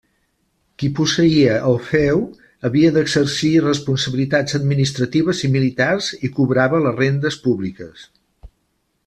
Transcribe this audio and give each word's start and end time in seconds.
Qui 0.83 0.87
posseïa 0.99 1.57
el 1.71 1.75
feu 1.89 2.23
havia 2.69 2.93
d'exercir 2.95 3.51
responsabilitats 3.67 4.57
administratives 4.61 5.45
i 5.49 5.51
militars 5.59 6.11
i 6.29 6.33
cobrava 6.41 6.83
les 6.89 6.99
rendes 7.05 7.39
públiques. 7.47 8.11